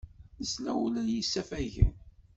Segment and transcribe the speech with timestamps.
[0.39, 1.91] Nesla ula i yisafagen.